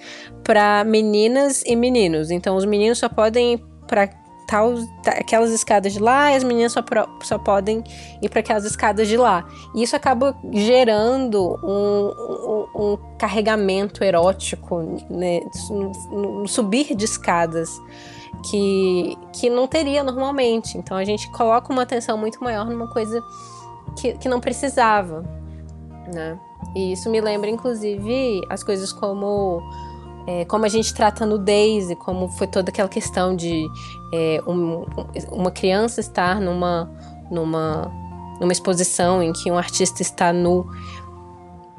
[0.44, 2.30] para meninas e meninos.
[2.32, 4.10] Então, os meninos só podem ir para
[4.48, 6.84] tal aquelas escadas de lá e as meninas só,
[7.24, 7.84] só podem
[8.22, 9.48] ir para aquelas escadas de lá.
[9.74, 17.70] E isso acaba gerando um, um, um carregamento erótico né, no, no subir de escadas
[18.50, 20.78] que, que não teria normalmente.
[20.78, 23.24] Então a gente coloca uma atenção muito maior numa coisa
[23.98, 25.24] que, que não precisava,
[26.14, 26.40] né?
[26.76, 29.62] E isso me lembra, inclusive, as coisas como
[30.28, 33.68] é, como a gente trata a nudez e como foi toda aquela questão de
[34.14, 34.86] é, um,
[35.32, 36.90] uma criança estar numa,
[37.30, 37.92] numa,
[38.40, 40.68] numa exposição em que um artista está nu.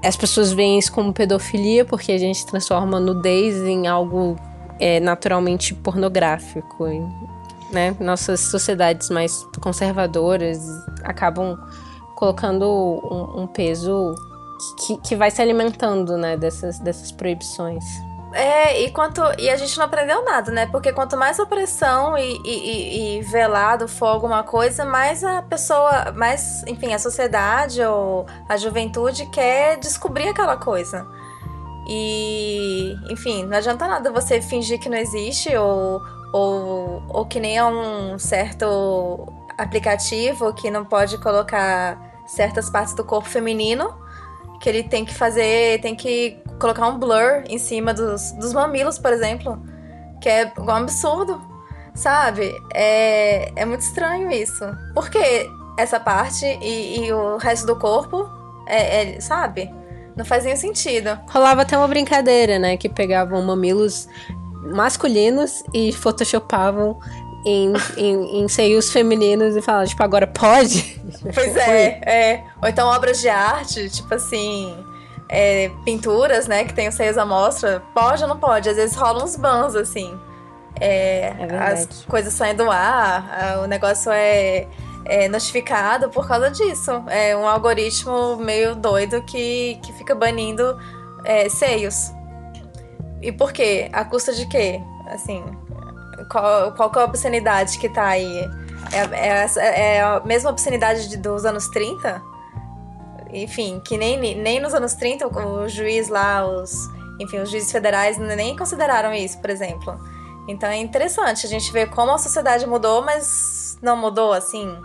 [0.04, 4.36] As pessoas veem isso como pedofilia porque a gente transforma a nudez em algo
[4.78, 6.86] é, naturalmente pornográfico.
[7.72, 7.96] Né?
[7.98, 10.60] Nossas sociedades mais conservadoras
[11.02, 11.58] acabam
[12.14, 14.14] colocando um, um peso
[14.78, 17.84] que, que vai se alimentando né, dessas, dessas proibições.
[18.32, 19.22] É, e quanto.
[19.38, 20.66] E a gente não aprendeu nada, né?
[20.66, 26.62] Porque quanto mais opressão e, e, e, velado for alguma coisa, mais a pessoa, mais,
[26.66, 31.06] enfim, a sociedade ou a juventude quer descobrir aquela coisa.
[31.88, 37.56] E, enfim, não adianta nada você fingir que não existe ou, ou, ou que nem
[37.56, 43.94] é um certo aplicativo que não pode colocar certas partes do corpo feminino,
[44.60, 48.98] que ele tem que fazer, tem que colocar um blur em cima dos, dos mamilos,
[48.98, 49.60] por exemplo,
[50.20, 51.40] que é um absurdo,
[51.94, 52.52] sabe?
[52.74, 54.64] É, é muito estranho isso.
[54.94, 58.28] Por que essa parte e, e o resto do corpo,
[58.66, 59.72] é, é, sabe?
[60.16, 61.18] Não faz nenhum sentido.
[61.28, 62.76] Rolava até uma brincadeira, né?
[62.76, 64.08] Que pegavam mamilos
[64.72, 66.98] masculinos e photoshopavam
[67.44, 70.96] em, em, em seios femininos e falavam, tipo, agora pode?
[71.32, 72.44] Pois é, é.
[72.62, 74.76] Ou então obras de arte, tipo assim
[75.28, 78.68] é, pinturas, né, que tem os seios à mostra, pode ou não pode?
[78.68, 80.18] Às vezes rolam uns bans, assim.
[80.78, 84.66] É, é as coisas saem do ar, o negócio é,
[85.08, 86.90] é, notificado por causa disso.
[87.08, 90.78] É um algoritmo meio doido que, que fica banindo
[91.24, 92.12] é, seios.
[93.22, 93.88] E por quê?
[93.92, 94.80] A custa de quê?
[95.08, 95.42] Assim,
[96.30, 98.50] qual, qual é a obscenidade que tá aí?
[98.92, 102.22] É, é, é a mesma obscenidade de, dos anos 30?
[103.32, 106.88] enfim, que nem, nem nos anos 30 o juiz lá, os,
[107.20, 109.98] enfim, os juízes federais nem consideraram isso, por exemplo.
[110.48, 114.78] Então é interessante a gente ver como a sociedade mudou, mas não mudou assim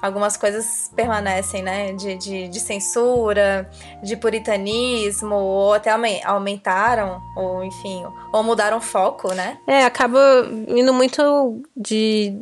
[0.00, 1.92] algumas coisas permanecem, né?
[1.92, 3.68] De, de, de, censura,
[4.02, 5.90] de puritanismo, ou até
[6.24, 9.58] aumentaram, ou enfim, ou mudaram foco, né?
[9.66, 10.18] É, acaba
[10.68, 12.36] indo muito de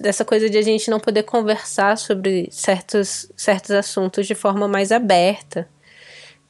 [0.00, 4.92] dessa coisa de a gente não poder conversar sobre certos, certos assuntos de forma mais
[4.92, 5.68] aberta.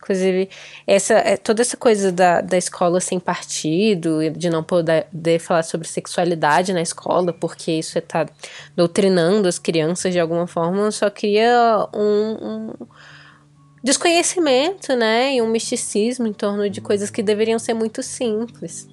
[0.03, 0.51] Inclusive,
[0.85, 5.07] essa, é, toda essa coisa da, da escola sem partido, de não poder,
[5.39, 8.27] falar sobre sexualidade na escola, porque isso está
[8.75, 12.87] doutrinando as crianças de alguma forma, só cria um, um
[13.81, 15.37] desconhecimento, né?
[15.37, 18.89] E um misticismo em torno de coisas que deveriam ser muito simples.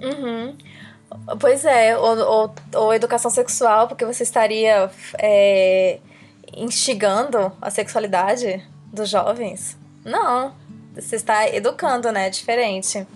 [0.00, 0.56] Uhum.
[1.38, 6.00] Pois é, ou, ou, ou, educação sexual, porque você estaria é,
[6.52, 8.60] instigando a sexualidade
[8.92, 9.80] dos jovens.
[10.04, 10.54] Não,
[10.94, 12.28] você está educando, né?
[12.30, 13.06] Diferente.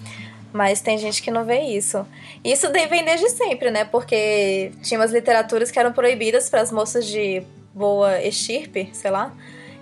[0.52, 2.06] Mas tem gente que não vê isso.
[2.42, 3.84] Isso vem desde sempre, né?
[3.84, 7.42] Porque tinha umas literaturas que eram proibidas para as moças de
[7.74, 9.32] boa estirpe, sei lá.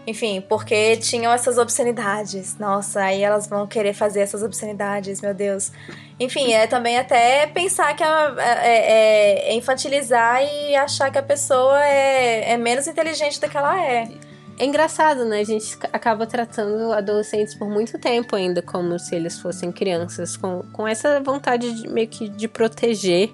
[0.07, 2.59] Enfim, porque tinham essas obscenidades.
[2.59, 5.73] Nossa, aí elas vão querer fazer essas obscenidades, meu Deus.
[6.21, 8.07] Enfim, é também até pensar que é,
[8.38, 13.81] é, é infantilizar e achar que a pessoa é, é menos inteligente do que ela
[13.81, 14.09] é.
[14.59, 15.40] É engraçado, né?
[15.40, 20.62] A gente acaba tratando adolescentes por muito tempo ainda como se eles fossem crianças, com,
[20.73, 23.33] com essa vontade de, meio que de proteger.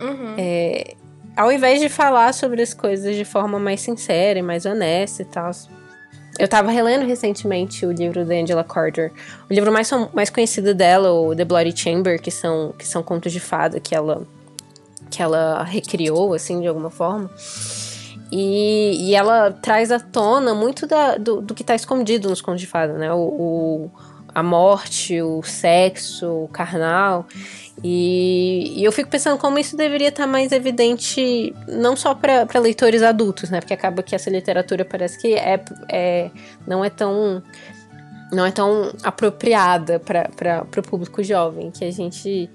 [0.00, 0.34] Uhum.
[0.38, 0.94] É,
[1.36, 5.24] ao invés de falar sobre as coisas de forma mais sincera e mais honesta e
[5.24, 5.50] tal.
[6.38, 9.12] Eu tava relendo recentemente o livro da Angela Carter.
[9.50, 13.32] O livro mais, mais conhecido dela, o The Bloody Chamber, que são, que são contos
[13.32, 14.24] de fada que ela,
[15.10, 17.28] que ela recriou, assim, de alguma forma.
[18.30, 22.60] E, e ela traz à tona muito da, do, do que está escondido nos contos
[22.60, 23.12] de fada, né?
[23.12, 23.90] O, o,
[24.34, 27.26] a morte, o sexo, o carnal.
[27.82, 32.58] E, e, eu fico pensando como isso deveria estar tá mais evidente, não só para
[32.60, 33.60] leitores adultos, né?
[33.60, 36.30] Porque acaba que essa literatura parece que é, é
[36.66, 37.42] não é tão
[38.30, 42.50] não é tão apropriada para o público jovem, que a gente.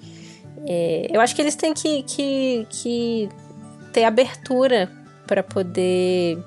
[0.67, 3.29] É, eu acho que eles têm que, que, que
[3.91, 4.89] ter abertura
[5.33, 6.37] para poder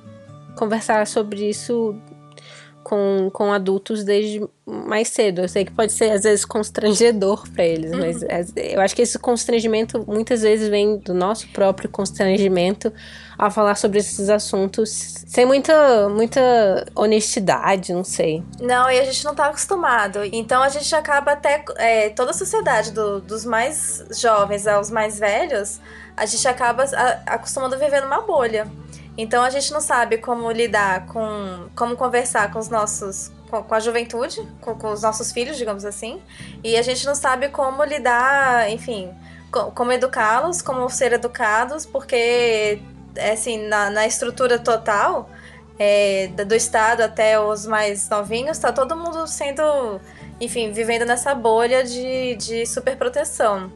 [0.55, 1.97] conversar sobre isso
[2.85, 5.41] com, com adultos desde mais cedo.
[5.41, 7.99] Eu sei que pode ser às vezes constrangedor para eles, uhum.
[7.99, 12.93] mas eu acho que esse constrangimento muitas vezes vem do nosso próprio constrangimento
[13.39, 18.43] a falar sobre esses assuntos sem muita muita honestidade, não sei.
[18.61, 20.21] Não, e a gente não tá acostumado.
[20.33, 25.19] Então a gente acaba até é, toda a sociedade do, dos mais jovens aos mais
[25.19, 25.81] velhos
[26.17, 26.85] a gente acaba
[27.27, 28.67] acostumando a viver numa bolha.
[29.19, 31.69] Então a gente não sabe como lidar com.
[31.77, 33.31] como conversar com os nossos.
[33.51, 36.21] com, com a juventude, com, com, os nossos filhos, digamos assim.
[36.65, 39.11] E a gente não sabe como lidar, enfim,
[39.51, 42.81] com, como educá-los, como ser educados, porque,
[43.19, 45.31] assim, na, na estrutura total.
[45.79, 50.01] É, do Estado até os mais novinhos, tá todo mundo sendo,
[50.41, 53.71] enfim, vivendo nessa bolha de, de superproteção.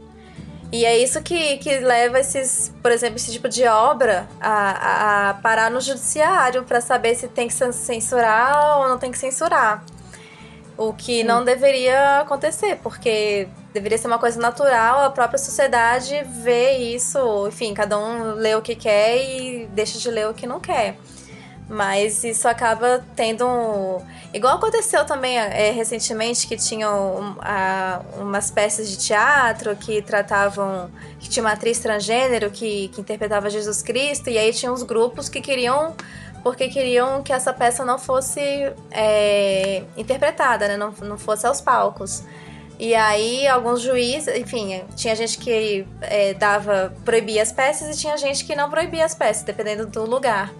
[0.72, 5.34] E é isso que, que leva esses, por exemplo, esse tipo de obra a, a
[5.34, 9.84] parar no judiciário para saber se tem que censurar ou não tem que censurar.
[10.78, 11.24] O que Sim.
[11.24, 17.72] não deveria acontecer, porque deveria ser uma coisa natural, a própria sociedade vê isso, enfim,
[17.72, 20.96] cada um lê o que quer e deixa de ler o que não quer.
[21.68, 24.04] Mas isso acaba tendo um...
[24.34, 30.90] Igual aconteceu também é, recentemente, que tinham a, umas peças de teatro que tratavam.
[31.20, 35.28] que tinha uma atriz transgênero que, que interpretava Jesus Cristo, e aí tinha uns grupos
[35.28, 35.94] que queriam.
[36.42, 38.40] porque queriam que essa peça não fosse
[38.90, 40.76] é, interpretada, né?
[40.76, 42.24] Não, não fosse aos palcos.
[42.82, 48.16] E aí, alguns juízes, enfim, tinha gente que é, dava, proibia as peças e tinha
[48.16, 50.50] gente que não proibia as peças, dependendo do lugar.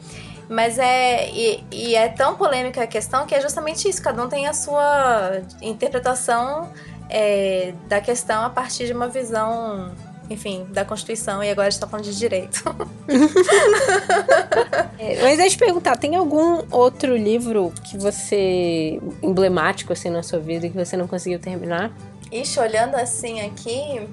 [0.46, 1.30] Mas é.
[1.30, 4.52] E, e, é tão polêmica a questão que é justamente isso, cada um tem a
[4.52, 6.70] sua interpretação
[7.08, 9.90] é, da questão a partir de uma visão,
[10.28, 12.62] enfim, da Constituição, e agora a gente tá falando de direito.
[14.98, 19.00] é, mas deixa eu te perguntar, tem algum outro livro que você.
[19.22, 21.90] emblemático assim na sua vida que você não conseguiu terminar?
[22.30, 24.08] Ixi, olhando assim aqui.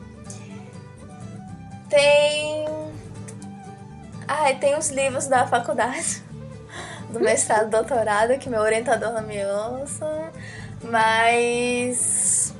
[1.90, 2.68] Tem.
[4.28, 6.22] Ai, tem os livros da faculdade
[7.10, 10.32] do mestrado doutorado, que meu orientador não me ouça.
[10.84, 12.54] Mas.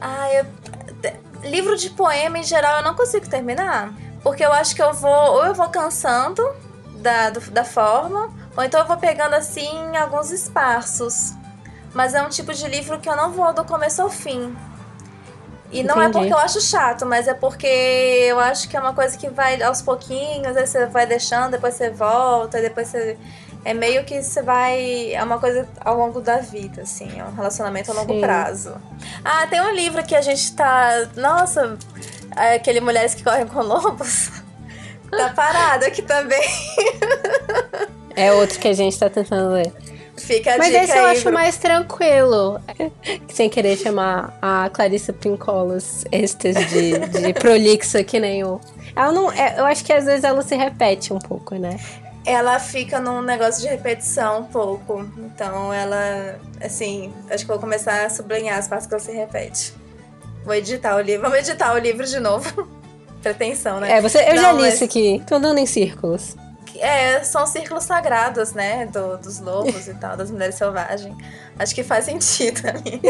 [0.00, 0.46] Ai, eu...
[1.42, 3.92] livro de poema em geral eu não consigo terminar.
[4.22, 5.10] Porque eu acho que eu vou.
[5.10, 6.42] Ou eu vou cansando
[6.98, 11.32] da, do, da forma, ou então eu vou pegando assim alguns espaços.
[11.94, 14.56] Mas é um tipo de livro que eu não vou do começo ao fim.
[15.70, 16.18] E não é Entendi.
[16.18, 19.28] é porque eu acho chato, mas é porque eu acho que é uma coisa que
[19.28, 23.18] vai aos pouquinhos, aí você vai deixando, depois você volta, depois você
[23.64, 25.12] é meio que você vai.
[25.12, 27.18] É uma coisa ao longo da vida, assim.
[27.18, 28.20] É um relacionamento a longo Sim.
[28.20, 28.74] prazo.
[29.24, 31.08] Ah, tem um livro que a gente tá.
[31.16, 31.76] Nossa,
[32.36, 34.30] é aquele Mulheres que Correm com Lobos.
[35.10, 36.42] Tá parado aqui também.
[38.14, 39.72] É outro que a gente tá tentando ler.
[40.18, 42.60] Fica a Mas dica esse eu acho mais tranquilo.
[43.28, 48.60] Sem querer chamar a Clarissa Pincolas êxtase de, de prolixa que nem o.
[48.94, 49.32] Ela não.
[49.32, 51.78] É, eu acho que às vezes ela se repete um pouco, né?
[52.28, 55.00] ela fica num negócio de repetição um pouco.
[55.16, 59.72] Então ela, assim, acho que vou começar a sublinhar as partes que ela se repete.
[60.44, 61.22] Vou editar o livro.
[61.30, 62.68] Vamos editar o livro de novo.
[63.22, 63.92] Pretensão, né?
[63.92, 64.74] É, você, eu Não, já li mas...
[64.74, 65.22] isso aqui.
[65.26, 66.36] Tô andando em círculos.
[66.80, 68.86] É, são círculos sagrados, né?
[68.86, 71.16] Do, dos lobos e tal, das mulheres selvagens.
[71.58, 73.00] Acho que faz sentido ali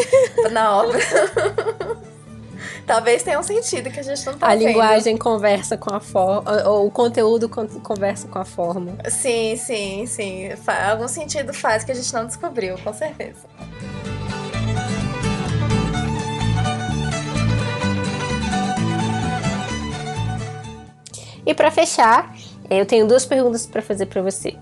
[0.50, 0.98] na obra.
[2.86, 4.66] Talvez tenha um sentido que a gente não tá A vendo.
[4.66, 8.96] linguagem conversa com a forma, ou o conteúdo conversa com a forma.
[9.10, 10.48] Sim, sim, sim.
[10.90, 13.46] Algum sentido faz que a gente não descobriu, com certeza.
[21.48, 22.32] E para fechar,
[22.70, 24.54] eu tenho duas perguntas para fazer para você.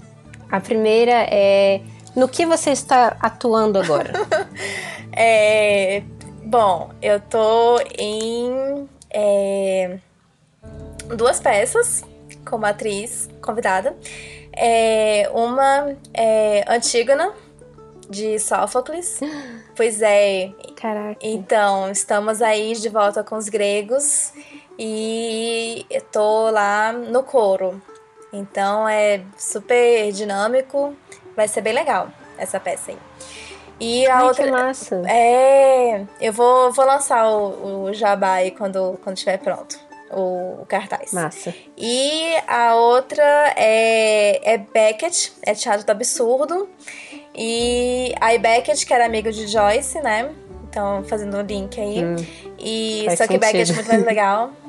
[0.50, 1.82] A primeira é:
[2.14, 4.12] no que você está atuando agora?
[5.12, 6.02] é,
[6.46, 9.98] Bom, eu tô em é,
[11.16, 12.04] duas peças
[12.48, 13.96] como atriz convidada.
[14.52, 17.32] É, uma é Antígona,
[18.08, 19.18] de Sófocles.
[19.74, 20.52] Pois é.
[20.74, 21.18] Caraca.
[21.20, 24.32] Então, estamos aí de volta com os gregos
[24.78, 27.80] e tô lá no coro.
[28.32, 30.94] Então é super dinâmico,
[31.34, 32.08] vai ser bem legal
[32.38, 32.98] essa peça aí.
[33.78, 34.44] E a Ai, outra.
[34.44, 35.02] Que massa.
[35.06, 36.04] É.
[36.20, 39.78] Eu vou, vou lançar o, o Jabá aí quando, quando estiver pronto.
[40.10, 41.12] O, o, cartaz.
[41.12, 41.54] Massa.
[41.76, 46.68] E a outra é, é Beckett, é Teatro do Absurdo.
[47.34, 50.32] E a Beckett, que era amigo de Joyce, né?
[50.68, 52.04] Então, fazendo o um link aí.
[52.04, 52.16] Hum,
[52.58, 53.40] e só que sentido.
[53.40, 54.52] Beckett é muito mais legal.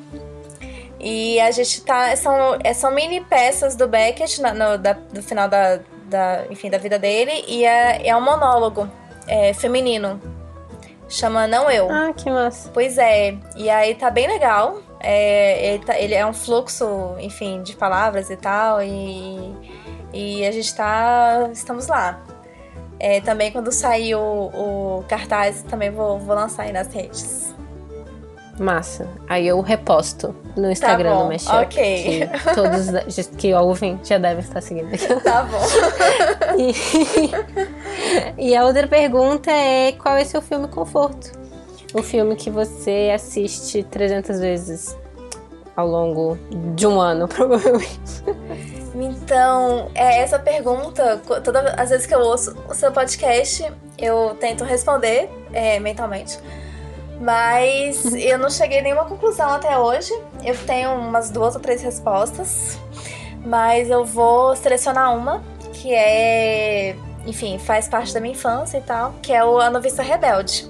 [0.99, 2.15] E a gente tá.
[2.15, 6.69] São, é, são mini peças do Beckett no, no, da, no final da, da, enfim,
[6.69, 8.89] da vida dele e é, é um monólogo
[9.27, 10.19] é, feminino.
[11.09, 11.89] Chama Não Eu.
[11.89, 12.69] Ah, que massa.
[12.73, 13.37] Pois é.
[13.55, 14.81] E aí tá bem legal.
[14.99, 18.81] É, ele, tá, ele é um fluxo, enfim, de palavras e tal.
[18.81, 19.55] E,
[20.13, 21.49] e a gente tá.
[21.53, 22.21] Estamos lá.
[22.99, 27.55] É, também quando sair o, o cartaz, também vou, vou lançar aí nas redes.
[28.59, 29.07] Massa.
[29.27, 31.57] Aí eu reposto no Instagram tá bom, do Mashup.
[31.57, 32.03] Ok.
[32.03, 34.89] Que todos que ouvem já devem estar seguindo.
[35.23, 35.61] Tá bom.
[38.37, 41.31] e, e a outra pergunta é: qual é seu filme conforto?
[41.93, 44.97] O filme que você assiste 300 vezes
[45.75, 46.37] ao longo
[46.75, 48.23] de um ano, provavelmente.
[48.95, 54.63] Então, é essa pergunta, todas as vezes que eu ouço o seu podcast, eu tento
[54.63, 56.39] responder é, mentalmente.
[57.19, 60.13] Mas eu não cheguei a nenhuma conclusão até hoje.
[60.43, 62.79] Eu tenho umas duas ou três respostas.
[63.45, 65.41] Mas eu vou selecionar uma
[65.73, 66.95] que é,
[67.25, 70.69] enfim, faz parte da minha infância e tal, que é o A Noviça Rebelde.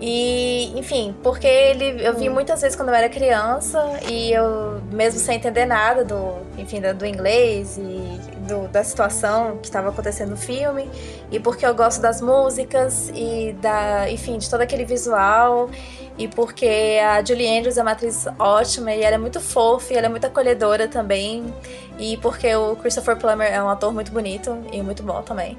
[0.00, 5.18] E, enfim, porque ele eu vi muitas vezes quando eu era criança e eu, mesmo
[5.18, 10.36] sem entender nada do, enfim, do inglês e do, da situação que estava acontecendo no
[10.36, 10.90] filme,
[11.30, 15.70] e porque eu gosto das músicas e da, enfim, de todo aquele visual
[16.18, 19.96] e porque a Julie Andrews é uma atriz ótima e ela é muito fofa e
[19.96, 21.54] ela é muito acolhedora também.
[21.96, 25.56] E porque o Christopher Plummer é um ator muito bonito e muito bom também,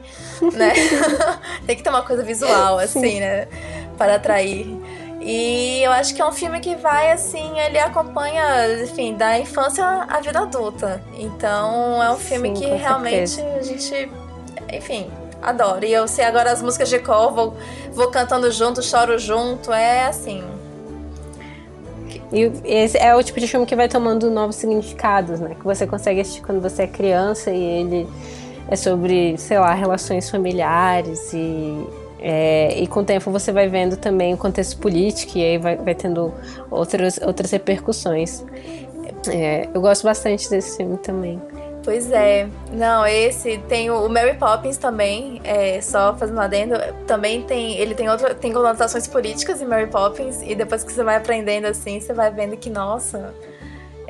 [0.54, 0.74] né?
[1.66, 3.48] Tem que ter uma coisa visual, assim, né?
[3.98, 4.68] Para atrair.
[5.22, 9.86] E eu acho que é um filme que vai, assim, ele acompanha, enfim, da infância
[9.86, 11.02] à vida adulta.
[11.18, 13.60] Então é um filme Sim, que realmente certeza.
[13.60, 14.12] a gente,
[14.72, 15.12] enfim,
[15.42, 15.86] adoro.
[15.86, 17.58] E eu sei agora as músicas de cor, vou,
[17.92, 20.44] vou cantando junto, choro junto, é assim.
[22.32, 25.56] E esse é o tipo de filme que vai tomando novos significados, né?
[25.56, 28.08] Que você consegue assistir quando você é criança e ele
[28.68, 31.88] é sobre, sei lá, relações familiares e,
[32.22, 35.78] é, e com o tempo você vai vendo também o contexto político e aí vai,
[35.78, 36.34] vai tendo
[36.70, 38.44] outras, outras repercussões.
[39.28, 41.42] É, eu gosto bastante desse filme também.
[41.84, 42.48] Pois é.
[42.72, 46.76] Não, esse tem o, Mary Poppins também, é, só fazendo adendo,
[47.08, 51.04] também tem, ele tem outra, tem conotações políticas em Mary Poppins e depois que você
[51.04, 53.34] vai aprendendo assim, você vai vendo que, nossa,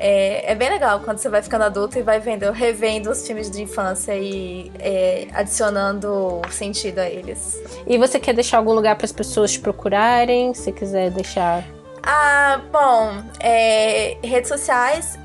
[0.02, 3.50] é, é bem legal quando você vai ficando adulto e vai vendo, revendo os filmes
[3.50, 7.60] de infância e é, adicionando sentido a eles.
[7.86, 10.54] E você quer deixar algum lugar para as pessoas te procurarem?
[10.54, 11.64] Se quiser deixar
[12.02, 15.18] ah, bom, é, redes sociais,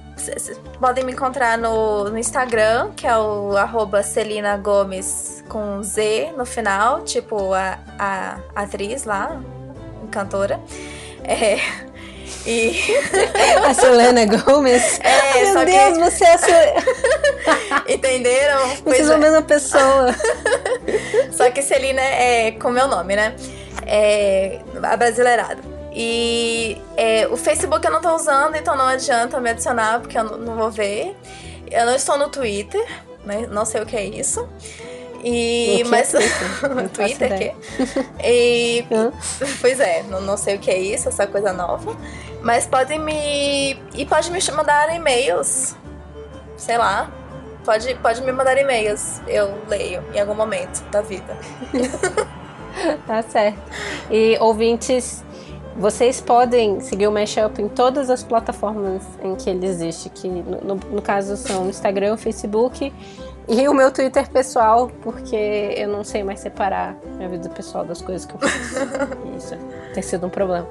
[0.80, 6.46] podem me encontrar no, no Instagram, que é o arroba Celina Gomes com Z no
[6.46, 9.42] final, tipo a, a atriz lá,
[10.12, 10.60] cantora.
[11.24, 11.58] É,
[12.46, 12.80] e...
[13.64, 15.00] A Selena Gomes?
[15.00, 16.04] É, Meu só Deus, que...
[16.04, 16.84] você é a Selena...
[17.89, 18.68] Entenderam?
[18.84, 19.16] Vocês são é.
[19.16, 20.16] a mesma pessoa.
[21.32, 23.36] só que Celina é com meu nome, né?
[23.86, 25.76] É a brasileirada.
[25.91, 30.24] E é, o Facebook eu não tô usando, então não adianta me adicionar, porque eu
[30.38, 31.16] não, vou ver.
[31.72, 32.86] Eu não estou no Twitter,
[33.24, 33.48] né?
[33.50, 34.48] Não sei o que é isso.
[35.28, 37.56] E, o mas é Twitter, Twitter que
[38.24, 38.86] e
[39.60, 41.98] pois é, não, não sei o que é isso, essa coisa nova.
[42.44, 45.76] Mas podem me e pode me mandar e-mails.
[46.56, 47.10] Sei lá.
[47.66, 49.20] Pode, pode me mandar e-mails.
[49.28, 51.36] Eu leio em algum momento da vida.
[53.08, 53.60] tá certo.
[54.12, 55.24] E ouvintes
[55.76, 60.62] vocês podem seguir o Mashup em todas as plataformas em que ele existe, que no,
[60.62, 62.94] no, no caso são o Instagram, o Facebook
[63.48, 65.36] e o meu Twitter pessoal, porque
[65.78, 68.56] eu não sei mais separar minha vida pessoal das coisas que eu faço.
[69.38, 69.56] Isso
[69.93, 70.68] tem sido um problema.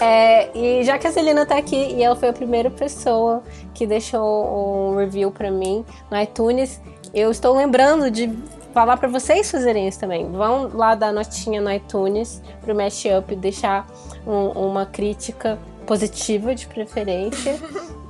[0.00, 3.42] É, e já que a Celina tá aqui e ela foi a primeira pessoa
[3.74, 6.80] que deixou um review para mim no iTunes,
[7.12, 8.32] eu estou lembrando de
[8.72, 10.30] falar para vocês fazerem isso também.
[10.30, 13.86] Vão lá dar notinha no iTunes pro Mashup, deixar
[14.26, 17.58] um, uma crítica positiva de preferência.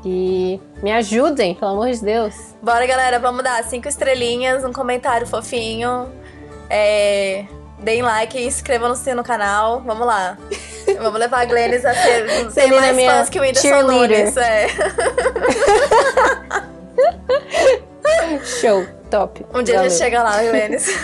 [0.05, 2.35] e me ajudem, pelo amor de Deus.
[2.63, 6.11] Bora, galera, vamos dar cinco estrelinhas, um comentário fofinho.
[6.71, 7.45] É,
[7.79, 9.83] deem like e inscrevam-se no canal.
[9.85, 10.39] Vamos lá.
[11.01, 14.37] Vamos levar a Glennis a ser, ser mais fãs que o Whindersson Nunes.
[14.37, 14.69] É.
[18.61, 19.45] Show, top.
[19.53, 19.89] Um dia Valeu.
[19.89, 20.87] a gente chega lá, Glennis.